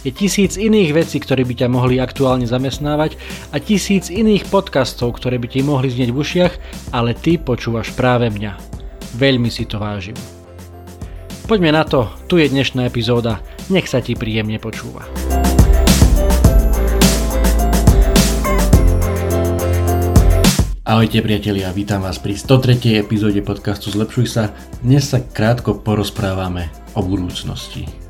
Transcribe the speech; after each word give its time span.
Je 0.00 0.16
tisíc 0.16 0.56
iných 0.56 0.96
vecí, 0.96 1.20
ktoré 1.20 1.44
by 1.44 1.60
ťa 1.60 1.68
mohli 1.68 2.00
aktuálne 2.00 2.48
zamestnávať 2.48 3.20
a 3.52 3.60
tisíc 3.60 4.08
iných 4.08 4.48
podcastov, 4.48 5.20
ktoré 5.20 5.36
by 5.36 5.44
ti 5.52 5.60
mohli 5.60 5.92
znieť 5.92 6.08
v 6.08 6.20
ušiach, 6.24 6.54
ale 6.96 7.12
ty 7.12 7.36
počúvaš 7.36 7.92
práve 7.92 8.32
mňa. 8.32 8.56
Veľmi 9.20 9.52
si 9.52 9.68
to 9.68 9.76
vážim. 9.76 10.16
Poďme 11.44 11.76
na 11.76 11.84
to, 11.84 12.08
tu 12.32 12.40
je 12.40 12.48
dnešná 12.48 12.88
epizóda, 12.88 13.44
nech 13.68 13.92
sa 13.92 14.00
ti 14.00 14.16
príjemne 14.16 14.56
počúva. 14.56 15.04
Ahojte 20.88 21.20
priatelia, 21.20 21.68
vítam 21.76 22.00
vás 22.00 22.16
pri 22.16 22.40
103. 22.40 23.04
epizóde 23.04 23.44
podcastu 23.44 23.92
Zlepšuj 23.92 24.26
sa. 24.32 24.56
Dnes 24.80 25.12
sa 25.12 25.20
krátko 25.20 25.84
porozprávame 25.84 26.72
o 26.96 27.04
budúcnosti. 27.04 28.09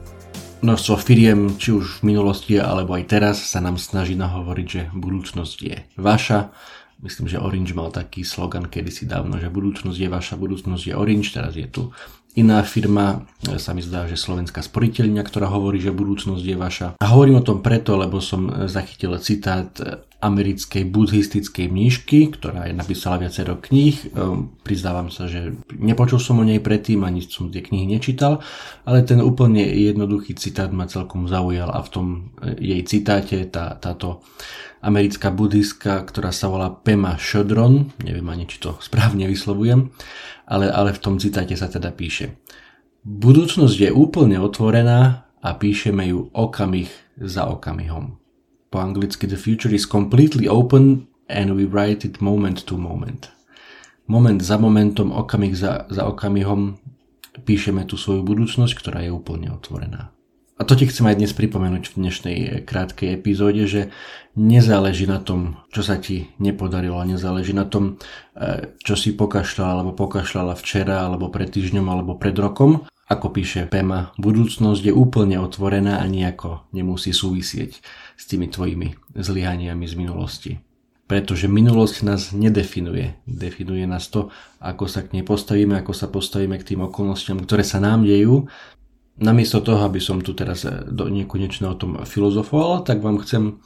Množstvo 0.61 1.01
firiem, 1.01 1.57
či 1.57 1.73
už 1.73 2.05
v 2.05 2.13
minulosti 2.13 2.61
alebo 2.61 2.93
aj 2.93 3.09
teraz 3.09 3.41
sa 3.41 3.65
nám 3.65 3.81
snaží 3.81 4.13
nahovoriť, 4.13 4.67
že 4.69 4.83
budúcnosť 4.93 5.59
je 5.65 5.77
vaša. 5.97 6.53
Myslím, 7.01 7.33
že 7.33 7.41
Orange 7.41 7.73
mal 7.73 7.89
taký 7.89 8.29
slogan 8.29 8.69
kedysi 8.69 9.09
dávno, 9.09 9.41
že 9.41 9.49
budúcnosť 9.49 9.97
je 9.97 10.09
vaša, 10.13 10.37
budúcnosť 10.37 10.93
je 10.93 10.95
Orange, 10.95 11.33
teraz 11.33 11.57
je 11.57 11.65
tu 11.65 11.89
iná 12.37 12.61
firma, 12.61 13.25
sa 13.57 13.73
mi 13.73 13.81
zdá, 13.81 14.05
že 14.05 14.21
slovenská 14.21 14.61
sporiteľňa, 14.61 15.25
ktorá 15.25 15.49
hovorí, 15.49 15.81
že 15.81 15.97
budúcnosť 15.97 16.45
je 16.45 16.57
vaša. 16.61 16.89
A 17.01 17.07
hovorím 17.09 17.41
o 17.41 17.47
tom 17.47 17.65
preto, 17.65 17.97
lebo 17.97 18.21
som 18.21 18.69
zachytil 18.69 19.17
citát 19.17 19.73
americkej 20.21 20.85
buddhistickej 20.93 21.73
mníšky, 21.73 22.29
ktorá 22.37 22.69
je 22.69 22.77
napísala 22.77 23.25
viacero 23.25 23.57
kníh. 23.57 24.13
Prizdávam 24.61 25.09
sa, 25.09 25.25
že 25.25 25.57
nepočul 25.73 26.21
som 26.21 26.37
o 26.37 26.45
nej 26.45 26.61
predtým, 26.61 27.01
ani 27.09 27.25
som 27.25 27.49
tie 27.49 27.65
knihy 27.65 27.89
nečítal, 27.89 28.45
ale 28.85 29.01
ten 29.01 29.25
úplne 29.25 29.65
jednoduchý 29.65 30.37
citát 30.37 30.69
ma 30.69 30.85
celkom 30.85 31.25
zaujal 31.25 31.73
a 31.73 31.81
v 31.81 31.89
tom 31.89 32.07
jej 32.61 32.85
citáte 32.85 33.49
tá, 33.49 33.81
táto 33.81 34.21
americká 34.85 35.33
buddhistka, 35.33 36.05
ktorá 36.05 36.37
sa 36.37 36.53
volá 36.53 36.69
Pema 36.69 37.17
Chodron, 37.17 37.89
neviem 38.05 38.29
ani 38.29 38.45
či 38.45 38.61
to 38.61 38.77
správne 38.85 39.25
vyslovujem, 39.25 39.89
ale, 40.45 40.69
ale 40.69 40.93
v 40.93 41.01
tom 41.01 41.17
citáte 41.17 41.57
sa 41.57 41.73
teda 41.73 41.97
píše. 41.97 42.37
Budúcnosť 43.01 43.89
je 43.89 43.91
úplne 43.93 44.37
otvorená 44.37 45.25
a 45.41 45.49
píšeme 45.57 46.13
ju 46.13 46.29
okamih 46.37 46.93
za 47.17 47.49
okamihom. 47.49 48.20
Po 48.71 48.79
anglicky 48.79 49.27
the 49.27 49.37
future 49.37 49.75
is 49.75 49.87
completely 49.87 50.47
open 50.47 51.11
and 51.27 51.59
we 51.59 51.67
write 51.67 52.07
it 52.07 52.23
moment 52.23 52.67
to 52.67 52.79
moment. 52.79 53.31
Moment 54.07 54.43
za 54.43 54.59
momentom, 54.59 55.11
okamih 55.11 55.59
za, 55.59 55.87
za 55.91 56.07
okamihom 56.07 56.79
píšeme 57.47 57.87
tú 57.87 57.99
svoju 57.99 58.23
budúcnosť, 58.23 58.75
ktorá 58.79 59.03
je 59.07 59.11
úplne 59.15 59.51
otvorená. 59.51 60.15
A 60.61 60.69
to 60.69 60.77
ti 60.77 60.85
chcem 60.85 61.09
aj 61.09 61.17
dnes 61.17 61.33
pripomenúť 61.33 61.89
v 61.89 61.99
dnešnej 62.05 62.37
eh, 62.37 62.49
krátkej 62.61 63.17
epizóde, 63.17 63.65
že 63.65 63.89
nezáleží 64.37 65.09
na 65.09 65.17
tom, 65.17 65.57
čo 65.73 65.81
sa 65.81 65.97
ti 65.97 66.29
nepodarilo, 66.37 67.01
nezáleží 67.01 67.57
na 67.57 67.65
tom, 67.65 67.97
eh, 68.37 68.77
čo 68.85 68.93
si 68.93 69.17
pokašľala 69.17 69.81
alebo 69.81 69.97
pokašľala 69.97 70.53
včera, 70.61 71.09
alebo 71.09 71.33
pred 71.33 71.49
týždňom, 71.49 71.87
alebo 71.89 72.21
pred 72.21 72.37
rokom. 72.37 72.85
Ako 73.11 73.35
píše 73.35 73.67
Pema, 73.67 74.15
budúcnosť 74.23 74.87
je 74.87 74.95
úplne 74.95 75.43
otvorená 75.43 75.99
a 75.99 76.07
nejako 76.07 76.63
nemusí 76.71 77.11
súvisieť 77.11 77.83
s 78.15 78.23
tými 78.31 78.47
tvojimi 78.47 79.19
zlyhaniami 79.19 79.83
z 79.83 79.95
minulosti. 79.99 80.53
Pretože 81.11 81.51
minulosť 81.51 82.07
nás 82.07 82.31
nedefinuje. 82.31 83.19
Definuje 83.27 83.83
nás 83.83 84.07
to, 84.07 84.31
ako 84.63 84.87
sa 84.87 85.03
k 85.03 85.19
nej 85.19 85.25
postavíme, 85.27 85.75
ako 85.83 85.91
sa 85.91 86.07
postavíme 86.07 86.55
k 86.63 86.71
tým 86.71 86.87
okolnostiam, 86.87 87.43
ktoré 87.43 87.67
sa 87.67 87.83
nám 87.83 88.07
dejú 88.07 88.47
namiesto 89.21 89.61
toho, 89.61 89.85
aby 89.85 90.01
som 90.01 90.23
tu 90.25 90.33
teraz 90.33 90.65
eh, 90.65 90.87
do 90.89 91.07
nekonečna 91.11 91.75
o 91.75 91.79
tom 91.79 92.01
filozofoval, 92.03 92.83
tak 92.83 93.05
vám 93.05 93.21
chcem 93.27 93.61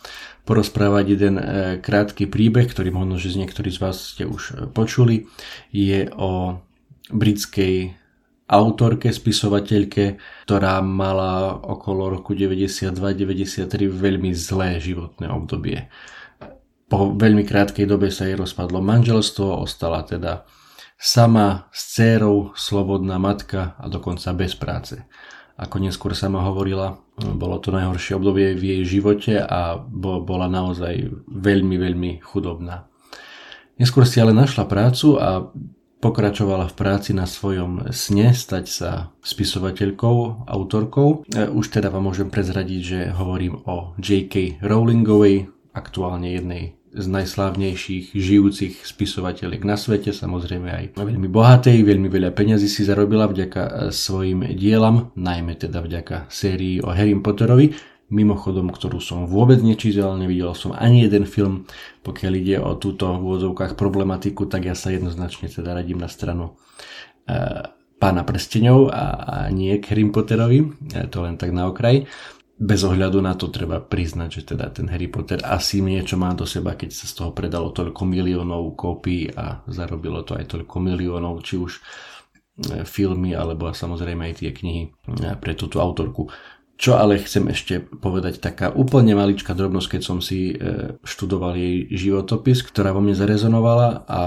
porozprávať 0.48 1.04
jeden 1.14 1.34
eh, 1.36 1.44
krátky 1.78 2.26
príbeh, 2.26 2.64
ktorý 2.64 2.90
možno, 2.90 3.16
že 3.16 3.32
z 3.32 3.44
niektorí 3.44 3.70
z 3.70 3.78
vás 3.80 3.96
ste 4.16 4.24
už 4.26 4.42
eh, 4.42 4.54
počuli. 4.72 5.30
Je 5.70 6.10
o 6.16 6.58
britskej 7.12 8.03
autorke, 8.48 9.08
spisovateľke, 9.10 10.20
ktorá 10.44 10.84
mala 10.84 11.56
okolo 11.56 12.20
roku 12.20 12.36
92-93 12.36 13.88
veľmi 13.88 14.30
zlé 14.36 14.80
životné 14.80 15.26
obdobie. 15.32 15.88
Po 16.88 17.16
veľmi 17.16 17.42
krátkej 17.48 17.88
dobe 17.88 18.12
sa 18.12 18.28
jej 18.28 18.36
rozpadlo 18.36 18.84
manželstvo, 18.84 19.64
ostala 19.64 20.04
teda 20.04 20.44
sama 21.00 21.72
s 21.72 21.96
dcérou, 21.96 22.52
slobodná 22.54 23.16
matka 23.16 23.74
a 23.80 23.88
dokonca 23.88 24.30
bez 24.36 24.52
práce 24.54 25.00
ako 25.54 25.78
neskôr 25.78 26.10
sama 26.18 26.42
hovorila, 26.42 26.98
bolo 27.14 27.62
to 27.62 27.70
najhoršie 27.70 28.18
obdobie 28.18 28.58
v 28.58 28.62
jej 28.74 28.98
živote 28.98 29.38
a 29.38 29.78
bola 29.78 30.50
naozaj 30.50 31.14
veľmi, 31.30 31.78
veľmi 31.78 32.10
chudobná. 32.26 32.90
Neskôr 33.78 34.02
si 34.06 34.18
ale 34.18 34.34
našla 34.34 34.66
prácu 34.66 35.18
a 35.18 35.50
pokračovala 36.04 36.68
v 36.68 36.76
práci 36.76 37.16
na 37.16 37.24
svojom 37.24 37.88
sne 37.88 38.36
stať 38.36 38.64
sa 38.68 38.90
spisovateľkou, 39.24 40.44
autorkou. 40.44 41.24
E, 41.24 41.48
už 41.48 41.72
teda 41.72 41.88
vám 41.88 42.12
môžem 42.12 42.28
prezradiť, 42.28 42.80
že 42.84 43.00
hovorím 43.16 43.64
o 43.64 43.96
J.K. 43.96 44.60
Rowlingovej, 44.60 45.48
aktuálne 45.72 46.36
jednej 46.36 46.76
z 46.94 47.06
najslávnejších 47.10 48.14
žijúcich 48.14 48.86
spisovateľiek 48.86 49.66
na 49.66 49.74
svete, 49.74 50.14
samozrejme 50.14 50.68
aj 50.70 50.84
veľmi 50.94 51.26
bohatej, 51.26 51.82
veľmi 51.82 52.06
veľa 52.06 52.30
peňazí 52.30 52.70
si 52.70 52.84
zarobila 52.84 53.24
vďaka 53.24 53.62
e, 53.64 53.70
svojim 53.88 54.44
dielam, 54.52 55.08
najmä 55.16 55.56
teda 55.56 55.80
vďaka 55.80 56.28
sérii 56.28 56.84
o 56.84 56.92
Harry 56.92 57.16
Potterovi, 57.16 57.72
mimochodom, 58.14 58.70
ktorú 58.70 59.02
som 59.02 59.26
vôbec 59.26 59.58
nečítal, 59.58 60.14
nevidel 60.14 60.54
som 60.54 60.70
ani 60.70 61.02
jeden 61.10 61.26
film, 61.26 61.66
pokiaľ 62.06 62.32
ide 62.38 62.56
o 62.62 62.78
túto 62.78 63.10
v 63.10 63.26
úvodzovkách 63.26 63.74
problematiku, 63.74 64.46
tak 64.46 64.70
ja 64.70 64.78
sa 64.78 64.94
jednoznačne 64.94 65.50
teda 65.50 65.74
radím 65.74 65.98
na 65.98 66.06
stranu 66.06 66.54
e, 67.26 67.66
pána 67.98 68.22
prsteňov 68.22 68.94
a, 68.94 69.04
a 69.18 69.36
nie 69.50 69.74
k 69.82 69.90
Harry 69.90 70.06
Potterovi, 70.06 70.60
e, 70.62 70.68
to 71.10 71.26
len 71.26 71.34
tak 71.34 71.50
na 71.50 71.66
okraj 71.66 72.06
bez 72.54 72.86
ohľadu 72.86 73.18
na 73.18 73.34
to 73.34 73.50
treba 73.50 73.82
priznať, 73.82 74.28
že 74.30 74.42
teda 74.54 74.70
ten 74.70 74.86
Harry 74.86 75.10
Potter 75.10 75.42
asi 75.42 75.82
niečo 75.82 76.14
má 76.14 76.30
do 76.38 76.46
seba, 76.46 76.78
keď 76.78 76.90
sa 76.94 77.10
z 77.10 77.14
toho 77.18 77.30
predalo 77.34 77.74
toľko 77.74 78.06
miliónov 78.06 78.78
kópií 78.78 79.26
a 79.34 79.66
zarobilo 79.66 80.22
to 80.22 80.38
aj 80.38 80.54
toľko 80.54 80.76
miliónov, 80.78 81.42
či 81.42 81.58
už 81.58 81.72
e, 81.74 81.82
filmy, 82.86 83.34
alebo 83.34 83.74
samozrejme 83.74 84.30
aj 84.30 84.34
tie 84.38 84.50
knihy 84.54 84.82
e, 84.86 84.90
pre 85.34 85.58
túto 85.58 85.82
autorku. 85.82 86.30
Čo 86.74 86.98
ale 86.98 87.22
chcem 87.22 87.46
ešte 87.54 87.78
povedať, 87.78 88.42
taká 88.42 88.66
úplne 88.74 89.14
maličká 89.14 89.54
drobnosť, 89.54 89.88
keď 89.94 90.02
som 90.02 90.18
si 90.18 90.58
e, 90.58 90.98
študoval 91.06 91.54
jej 91.54 91.86
životopis, 91.86 92.66
ktorá 92.66 92.90
vo 92.90 92.98
mne 92.98 93.14
zarezonovala 93.14 94.02
a 94.10 94.20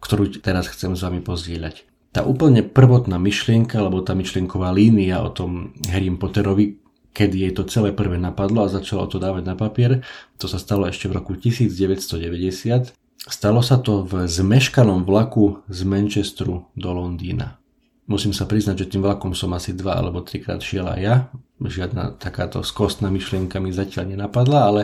ktorú 0.00 0.40
teraz 0.40 0.72
chcem 0.72 0.96
s 0.96 1.04
vami 1.04 1.20
pozdieľať. 1.20 1.84
Tá 2.12 2.24
úplne 2.24 2.64
prvotná 2.64 3.20
myšlienka, 3.20 3.80
alebo 3.80 4.04
tá 4.04 4.16
myšlienková 4.16 4.72
línia 4.72 5.20
o 5.20 5.32
tom 5.32 5.76
Harry 5.88 6.08
Potterovi, 6.12 6.80
kedy 7.12 7.36
jej 7.48 7.52
to 7.52 7.68
celé 7.68 7.92
prvé 7.92 8.16
napadlo 8.16 8.64
a 8.64 8.72
začalo 8.72 9.04
to 9.04 9.20
dávať 9.20 9.44
na 9.44 9.56
papier. 9.56 10.00
To 10.40 10.48
sa 10.48 10.56
stalo 10.56 10.88
ešte 10.88 11.12
v 11.12 11.20
roku 11.20 11.36
1990. 11.36 12.96
Stalo 13.22 13.60
sa 13.60 13.78
to 13.78 14.02
v 14.02 14.26
zmeškanom 14.26 15.04
vlaku 15.04 15.62
z 15.68 15.84
Manchesteru 15.84 16.72
do 16.72 16.90
Londýna. 16.90 17.61
Musím 18.10 18.34
sa 18.34 18.50
priznať, 18.50 18.86
že 18.86 18.90
tým 18.96 19.02
vlakom 19.06 19.30
som 19.30 19.54
asi 19.54 19.78
dva 19.78 19.94
alebo 19.94 20.26
trikrát 20.26 20.58
šiel 20.58 20.90
aj 20.90 21.00
ja. 21.00 21.16
Žiadna 21.62 22.18
takáto 22.18 22.66
skostná 22.66 23.06
myšlienka 23.14 23.62
mi 23.62 23.70
zatiaľ 23.70 24.10
nenapadla, 24.10 24.58
ale 24.66 24.80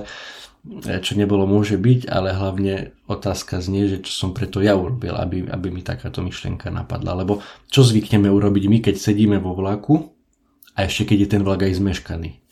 e, 0.86 1.02
čo 1.02 1.18
nebolo 1.18 1.42
môže 1.42 1.74
byť, 1.74 2.06
ale 2.06 2.30
hlavne 2.30 2.94
otázka 3.10 3.58
znie, 3.58 3.90
že 3.90 4.06
čo 4.06 4.12
som 4.14 4.30
preto 4.30 4.62
ja 4.62 4.78
urobil, 4.78 5.18
aby, 5.18 5.50
aby 5.50 5.68
mi 5.74 5.82
takáto 5.82 6.22
myšlienka 6.22 6.70
napadla. 6.70 7.18
Lebo 7.18 7.42
čo 7.66 7.82
zvykneme 7.82 8.30
urobiť 8.30 8.64
my, 8.70 8.78
keď 8.86 8.94
sedíme 8.94 9.42
vo 9.42 9.58
vlaku 9.58 10.14
a 10.78 10.86
ešte 10.86 11.10
keď 11.10 11.18
je 11.26 11.28
ten 11.34 11.42
vlak 11.42 11.66
aj 11.66 11.82
zmeškaný. 11.82 12.47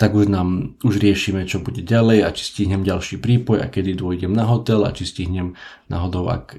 Tak 0.00 0.16
už 0.18 0.32
nám 0.32 0.78
už 0.82 0.98
riešime, 0.98 1.46
čo 1.46 1.62
bude 1.62 1.84
ďalej 1.84 2.26
a 2.26 2.28
či 2.34 2.42
stihnem 2.42 2.82
ďalší 2.82 3.22
prípoj 3.22 3.62
a 3.62 3.70
kedy 3.70 3.98
dôjdem 3.98 4.32
na 4.34 4.48
hotel 4.48 4.82
a 4.82 4.90
či 4.90 5.06
stihnem 5.06 5.54
náhodou, 5.86 6.26
ak 6.26 6.56
e, 6.56 6.58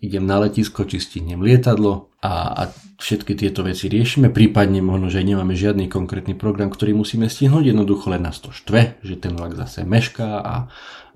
idem 0.00 0.24
na 0.24 0.40
letisko, 0.40 0.88
či 0.88 1.02
stihnem 1.02 1.42
lietadlo 1.42 2.08
a, 2.24 2.32
a 2.54 2.62
všetky 3.02 3.34
tieto 3.36 3.66
veci 3.66 3.90
riešime. 3.90 4.30
Prípadne 4.30 4.80
možno, 4.80 5.12
že 5.12 5.26
nemáme 5.26 5.58
žiadny 5.58 5.90
konkrétny 5.90 6.38
program, 6.38 6.70
ktorý 6.70 6.96
musíme 6.96 7.28
stihnúť, 7.28 7.74
jednoducho 7.74 8.08
len 8.14 8.24
nás 8.24 8.38
to 8.40 8.54
štve, 8.54 9.02
že 9.04 9.18
ten 9.18 9.34
vlak 9.36 9.58
zase 9.58 9.82
mešká 9.84 10.40
a, 10.40 10.54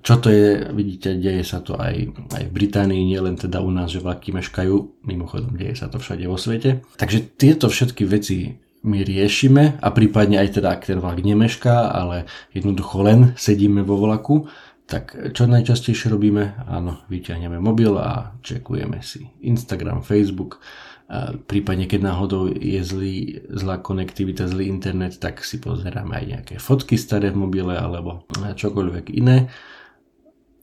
Čo 0.07 0.23
to 0.23 0.29
je, 0.31 0.71
vidíte, 0.71 1.19
deje 1.19 1.43
sa 1.43 1.59
to 1.59 1.75
aj, 1.75 2.13
aj 2.31 2.43
v 2.47 2.51
Británii, 2.53 3.01
nie 3.01 3.19
len 3.19 3.35
teda 3.35 3.59
u 3.59 3.67
nás, 3.73 3.91
že 3.91 3.99
vlaky 3.99 4.31
meškajú, 4.31 5.03
mimochodom 5.03 5.57
deje 5.57 5.75
sa 5.75 5.91
to 5.91 5.99
všade 5.99 6.23
vo 6.29 6.37
svete. 6.37 6.85
Takže 6.95 7.35
tieto 7.35 7.67
všetky 7.67 8.05
veci 8.07 8.55
my 8.83 9.01
riešime 9.01 9.81
a 9.81 9.87
prípadne 9.89 10.37
aj 10.41 10.61
teda, 10.61 10.77
ak 10.77 10.89
ten 10.89 11.01
vlak 11.01 11.21
nemešká, 11.21 11.91
ale 11.91 12.29
jednoducho 12.53 13.01
len 13.01 13.19
sedíme 13.33 13.81
vo 13.81 13.97
vlaku, 13.97 14.49
tak 14.87 15.15
čo 15.35 15.49
najčastejšie 15.49 16.07
robíme? 16.07 16.63
Áno, 16.69 17.03
vyťahneme 17.11 17.59
mobil 17.59 17.91
a 17.99 18.37
čekujeme 18.39 19.03
si 19.03 19.27
Instagram, 19.43 20.05
Facebook, 20.05 20.63
a 21.07 21.31
prípadne 21.35 21.87
keď 21.87 22.03
náhodou 22.03 22.51
je 22.51 22.83
zlý, 22.83 23.15
zlá 23.47 23.79
konektivita, 23.79 24.47
zlý 24.47 24.67
internet, 24.67 25.23
tak 25.23 25.39
si 25.43 25.59
pozeráme 25.59 26.15
aj 26.19 26.25
nejaké 26.27 26.55
fotky 26.59 26.99
staré 26.99 27.31
v 27.31 27.47
mobile 27.47 27.75
alebo 27.79 28.27
čokoľvek 28.35 29.15
iné 29.15 29.47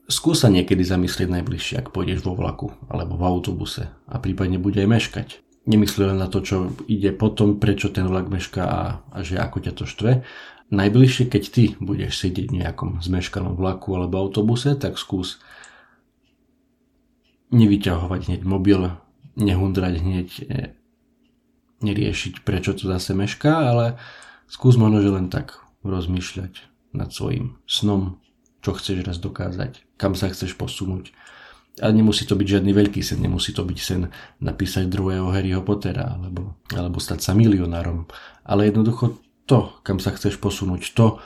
skúsa 0.05 0.53
niekedy 0.53 0.85
zamyslieť 0.85 1.29
najbližšie, 1.29 1.75
ak 1.81 1.89
pôjdeš 1.89 2.21
vo 2.21 2.37
vlaku 2.37 2.69
alebo 2.89 3.17
v 3.17 3.25
autobuse 3.25 3.89
a 4.05 4.15
prípadne 4.21 4.61
bude 4.61 4.77
aj 4.81 4.89
meškať. 4.89 5.27
Nemyslí 5.65 6.05
len 6.05 6.21
na 6.21 6.29
to, 6.29 6.45
čo 6.45 6.77
ide 6.85 7.09
potom, 7.09 7.57
prečo 7.57 7.89
ten 7.89 8.05
vlak 8.05 8.29
mešká 8.29 8.63
a, 8.63 8.83
a 9.09 9.17
že 9.25 9.41
ako 9.41 9.57
ťa 9.65 9.73
to 9.73 9.85
štve. 9.89 10.21
Najbližšie, 10.69 11.25
keď 11.29 11.43
ty 11.49 11.63
budeš 11.77 12.21
sedieť 12.21 12.53
v 12.53 12.59
nejakom 12.61 12.89
zmeškanom 13.01 13.57
vlaku 13.57 13.93
alebo 13.97 14.21
autobuse, 14.21 14.77
tak 14.77 14.97
skús 15.01 15.41
nevyťahovať 17.53 18.21
hneď 18.29 18.41
mobil, 18.45 18.93
nehundrať 19.37 19.95
hneď, 20.01 20.29
e, 20.49 20.55
neriešiť, 21.85 22.41
prečo 22.41 22.73
to 22.73 22.89
zase 22.89 23.13
mešká, 23.13 23.53
ale 23.53 23.85
skús 24.49 24.77
možno, 24.77 25.05
že 25.05 25.13
len 25.13 25.27
tak 25.29 25.61
rozmýšľať 25.85 26.65
nad 26.97 27.13
svojim 27.13 27.59
snom, 27.69 28.17
čo 28.65 28.73
chceš 28.73 29.05
raz 29.05 29.17
dokázať, 29.21 29.85
kam 30.01 30.17
sa 30.17 30.33
chceš 30.33 30.57
posunúť. 30.57 31.13
A 31.83 31.91
nemusí 31.91 32.23
to 32.23 32.39
byť 32.39 32.47
žiadny 32.47 32.71
veľký 32.71 33.03
sen, 33.03 33.19
nemusí 33.19 33.51
to 33.51 33.67
byť 33.67 33.79
sen 33.79 34.07
napísať 34.39 34.87
druhého 34.87 35.27
Harryho 35.27 35.59
Pottera 35.59 36.15
alebo, 36.15 36.55
alebo 36.71 37.03
stať 37.03 37.19
sa 37.19 37.31
milionárom, 37.35 38.07
ale 38.47 38.71
jednoducho 38.71 39.19
to, 39.43 39.75
kam 39.83 39.99
sa 39.99 40.15
chceš 40.15 40.39
posunúť, 40.39 40.95
to, 40.95 41.19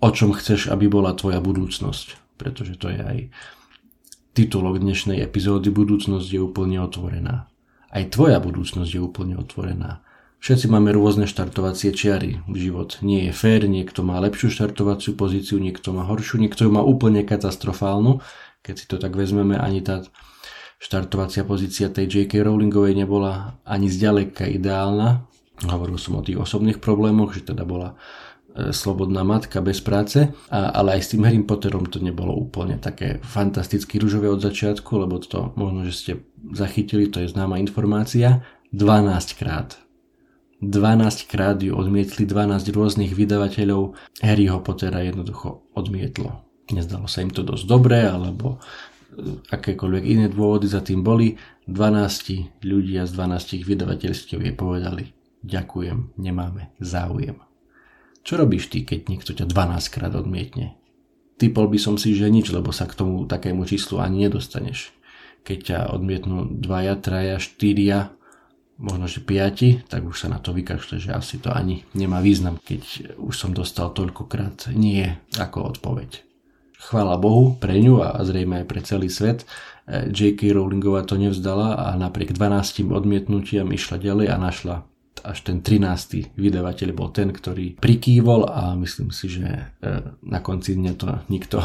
o 0.00 0.08
čom 0.08 0.32
chceš, 0.32 0.72
aby 0.72 0.88
bola 0.88 1.12
tvoja 1.12 1.38
budúcnosť. 1.44 2.36
Pretože 2.40 2.80
to 2.80 2.88
je 2.88 3.00
aj 3.00 3.18
titulok 4.32 4.80
dnešnej 4.80 5.20
epizódy 5.20 5.68
Budúcnosť 5.68 6.28
je 6.32 6.40
úplne 6.40 6.80
otvorená. 6.80 7.52
Aj 7.90 8.04
tvoja 8.08 8.40
budúcnosť 8.40 8.90
je 8.96 9.00
úplne 9.02 9.36
otvorená. 9.36 10.00
Všetci 10.40 10.72
máme 10.72 10.96
rôzne 10.96 11.28
štartovacie 11.28 11.92
čiary. 11.92 12.40
Život 12.48 13.04
nie 13.04 13.28
je 13.28 13.32
fér, 13.36 13.68
niekto 13.68 14.00
má 14.00 14.16
lepšiu 14.24 14.48
štartovaciu 14.48 15.12
pozíciu, 15.12 15.60
niekto 15.60 15.92
má 15.92 16.08
horšiu, 16.08 16.40
niekto 16.40 16.64
ju 16.64 16.72
má 16.72 16.80
úplne 16.80 17.20
katastrofálnu. 17.20 18.24
Keď 18.60 18.74
si 18.76 18.86
to 18.86 18.96
tak 19.00 19.16
vezmeme, 19.16 19.56
ani 19.56 19.80
tá 19.80 20.04
štartovacia 20.80 21.44
pozícia 21.44 21.92
tej 21.92 22.24
J.K. 22.24 22.40
Rowlingovej 22.44 22.96
nebola 22.96 23.60
ani 23.68 23.88
zďaleka 23.92 24.48
ideálna. 24.48 25.28
Hovoril 25.68 26.00
som 26.00 26.16
o 26.16 26.24
tých 26.24 26.40
osobných 26.40 26.80
problémoch, 26.80 27.36
že 27.36 27.52
teda 27.52 27.68
bola 27.68 27.92
e, 28.56 28.72
slobodná 28.72 29.20
matka 29.20 29.60
bez 29.60 29.84
práce, 29.84 30.32
a, 30.48 30.72
ale 30.72 30.96
aj 30.96 31.00
s 31.04 31.10
tým 31.12 31.28
Harry 31.28 31.40
Potterom 31.44 31.84
to 31.84 32.00
nebolo 32.00 32.32
úplne 32.32 32.80
také 32.80 33.20
fantasticky 33.20 34.00
rúžové 34.00 34.32
od 34.32 34.40
začiatku, 34.40 34.88
lebo 34.96 35.20
to 35.20 35.52
možno, 35.60 35.84
že 35.84 35.92
ste 35.92 36.12
zachytili, 36.56 37.12
to 37.12 37.20
je 37.20 37.28
známa 37.28 37.60
informácia, 37.60 38.40
12 38.72 39.36
krát 39.36 39.76
12 40.60 41.24
krát 41.24 41.56
ju 41.56 41.72
odmietli, 41.72 42.28
12 42.28 42.68
rôznych 42.76 43.16
vydavateľov 43.16 43.96
Harryho 44.20 44.60
Pottera 44.60 45.00
jednoducho 45.00 45.64
odmietlo. 45.72 46.49
Nezdalo 46.70 47.10
sa 47.10 47.22
im 47.22 47.30
to 47.34 47.42
dosť 47.42 47.64
dobré, 47.66 48.06
alebo 48.06 48.56
e, 48.56 48.58
akékoľvek 49.50 50.04
iné 50.06 50.26
dôvody 50.30 50.70
za 50.70 50.82
tým 50.82 51.02
boli. 51.02 51.34
12 51.70 52.66
ľudia 52.66 53.06
z 53.06 53.10
12 53.14 53.62
vydavateľstiev 53.62 54.38
jej 54.42 54.54
povedali 54.54 55.20
ďakujem, 55.44 56.16
nemáme 56.20 56.72
záujem. 56.80 57.40
Čo 58.20 58.36
robíš 58.36 58.68
ty, 58.68 58.84
keď 58.84 59.08
niekto 59.08 59.32
ťa 59.32 59.48
12 59.48 59.94
krát 59.94 60.12
odmietne? 60.12 60.76
Typol 61.40 61.72
by 61.72 61.78
som 61.80 61.96
si, 61.96 62.12
že 62.12 62.28
nič, 62.28 62.52
lebo 62.52 62.68
sa 62.68 62.84
k 62.84 62.96
tomu 63.00 63.24
takému 63.24 63.64
číslu 63.64 63.96
ani 63.96 64.28
nedostaneš. 64.28 64.92
Keď 65.40 65.58
ťa 65.64 65.78
odmietnú 65.96 66.52
dvaja, 66.60 67.00
traja, 67.00 67.40
štyria, 67.40 68.12
možno 68.76 69.08
že 69.08 69.24
piati, 69.24 69.80
tak 69.88 70.04
už 70.04 70.16
sa 70.20 70.28
na 70.28 70.36
to 70.36 70.52
vykašle, 70.52 71.00
že 71.00 71.16
asi 71.16 71.40
to 71.40 71.48
ani 71.48 71.88
nemá 71.96 72.20
význam, 72.20 72.60
keď 72.60 73.16
už 73.16 73.32
som 73.32 73.56
dostal 73.56 73.88
toľkokrát 73.96 74.68
nie 74.76 75.08
ako 75.40 75.72
odpoveď. 75.76 76.29
Chvála 76.80 77.20
Bohu 77.20 77.60
pre 77.60 77.76
ňu 77.76 78.00
a 78.00 78.16
zrejme 78.24 78.64
aj 78.64 78.66
pre 78.66 78.80
celý 78.80 79.12
svet, 79.12 79.44
eh, 79.84 80.08
J.K. 80.08 80.56
Rowlingová 80.56 81.04
to 81.04 81.20
nevzdala 81.20 81.76
a 81.76 81.92
napriek 82.00 82.32
12 82.32 82.88
odmietnutiam 82.88 83.68
išla 83.68 84.00
ďalej 84.00 84.26
a 84.32 84.36
našla 84.40 84.76
až 85.20 85.38
ten 85.44 85.60
13. 85.60 86.32
vydavateľ 86.32 86.88
bol 86.96 87.12
ten, 87.12 87.28
ktorý 87.28 87.76
prikývol 87.76 88.48
a 88.48 88.72
myslím 88.80 89.12
si, 89.12 89.28
že 89.28 89.46
eh, 89.46 90.00
na 90.24 90.40
konci 90.40 90.80
dňa 90.80 90.92
to 90.96 91.06
nikto 91.28 91.60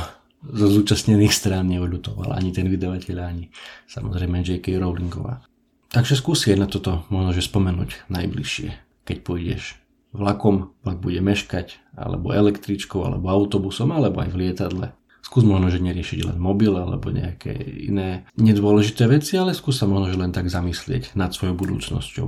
zo 0.46 0.68
zúčastnených 0.70 1.34
strán 1.34 1.66
neoľutoval, 1.74 2.36
ani 2.36 2.54
ten 2.54 2.70
vydavateľ, 2.70 3.18
ani 3.24 3.50
samozrejme 3.90 4.46
J.K. 4.46 4.78
Rowlingová. 4.78 5.42
Takže 5.90 6.20
skúsi 6.20 6.52
na 6.60 6.68
toto 6.68 7.08
možno 7.08 7.32
že 7.32 7.46
spomenúť 7.46 8.12
najbližšie, 8.12 8.70
keď 9.08 9.18
pôjdeš 9.24 9.80
vlakom, 10.16 10.72
vlak 10.84 11.00
bude 11.04 11.20
meškať, 11.20 11.80
alebo 11.96 12.32
električkou, 12.32 13.04
alebo 13.04 13.28
autobusom, 13.32 13.92
alebo 13.92 14.24
aj 14.24 14.30
v 14.32 14.40
lietadle. 14.40 14.88
Skús 15.25 15.42
možno, 15.42 15.74
že 15.74 15.81
neriešiť 15.81 16.30
len 16.30 16.38
mobil 16.38 16.69
alebo 16.69 17.10
nejaké 17.10 17.50
iné 17.89 18.30
nedôležité 18.38 19.10
veci, 19.10 19.42
ale 19.42 19.57
skús 19.57 19.81
sa 19.81 19.89
možno, 19.89 20.13
že 20.13 20.22
len 20.22 20.30
tak 20.30 20.54
zamyslieť 20.54 21.18
nad 21.18 21.33
svojou 21.33 21.57
budúcnosťou. 21.57 22.27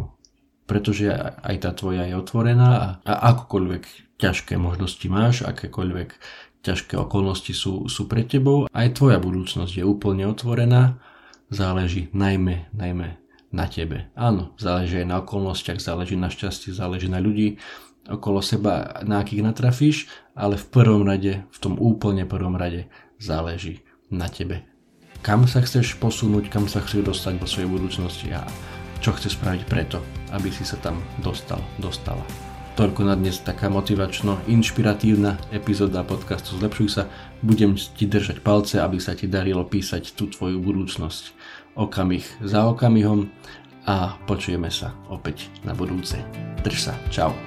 Pretože 0.66 1.14
aj 1.46 1.56
tá 1.62 1.72
tvoja 1.78 2.10
je 2.10 2.18
otvorená 2.18 2.70
a, 2.74 2.88
a 3.06 3.14
akokoľvek 3.38 4.18
ťažké 4.18 4.58
možnosti 4.58 5.06
máš, 5.14 5.46
akékoľvek 5.46 6.10
ťažké 6.66 6.98
okolnosti 6.98 7.54
sú, 7.54 7.86
sú 7.86 8.10
pre 8.10 8.26
tebou, 8.26 8.66
aj 8.74 8.98
tvoja 8.98 9.22
budúcnosť 9.22 9.78
je 9.78 9.86
úplne 9.86 10.26
otvorená, 10.26 10.98
záleží 11.54 12.10
najmä, 12.12 12.74
najmä 12.76 13.22
na 13.54 13.66
tebe. 13.70 14.12
Áno, 14.18 14.58
záleží 14.60 15.00
aj 15.00 15.08
na 15.08 15.18
okolnostiach, 15.24 15.80
záleží 15.80 16.20
na 16.20 16.28
šťastí, 16.28 16.76
záleží 16.76 17.08
na 17.08 17.24
ľudí 17.24 17.62
okolo 18.08 18.40
seba, 18.42 19.04
na 19.04 19.22
akých 19.22 19.44
natrafíš, 19.44 19.98
ale 20.34 20.56
v 20.56 20.66
prvom 20.68 21.04
rade, 21.04 21.44
v 21.48 21.58
tom 21.60 21.76
úplne 21.78 22.24
prvom 22.24 22.56
rade 22.56 22.88
záleží 23.20 23.84
na 24.12 24.32
tebe. 24.32 24.64
Kam 25.26 25.50
sa 25.50 25.60
chceš 25.60 25.98
posunúť, 26.00 26.48
kam 26.48 26.72
sa 26.72 26.80
chceš 26.80 27.04
dostať 27.04 27.34
vo 27.42 27.48
svojej 27.50 27.70
budúcnosti 27.70 28.32
a 28.32 28.46
čo 29.04 29.14
chceš 29.14 29.38
spraviť 29.38 29.62
preto, 29.68 30.02
aby 30.34 30.50
si 30.50 30.64
sa 30.64 30.80
tam 30.80 30.98
dostal, 31.22 31.60
dostala. 31.78 32.24
Toľko 32.78 33.10
na 33.10 33.18
dnes 33.18 33.42
taká 33.42 33.74
motivačno-inšpiratívna 33.74 35.50
epizóda 35.50 36.06
podcastu 36.06 36.62
Zlepšuj 36.62 36.90
sa. 36.94 37.10
Budem 37.42 37.74
ti 37.74 38.06
držať 38.06 38.46
palce, 38.46 38.78
aby 38.78 39.02
sa 39.02 39.18
ti 39.18 39.26
darilo 39.26 39.66
písať 39.66 40.14
tú 40.14 40.30
tvoju 40.30 40.62
budúcnosť 40.62 41.34
okamih 41.74 42.46
za 42.46 42.70
okamihom 42.70 43.34
a 43.90 44.22
počujeme 44.30 44.70
sa 44.70 44.94
opäť 45.10 45.50
na 45.66 45.74
budúce. 45.74 46.22
Drž 46.62 46.78
sa, 46.78 46.94
čau. 47.10 47.47